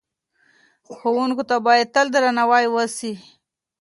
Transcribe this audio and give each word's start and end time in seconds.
ښوونکو 0.97 1.43
ته 1.49 1.55
باید 1.67 1.91
تل 1.95 2.07
درناوی 2.13 2.65
وسي. 2.69 3.13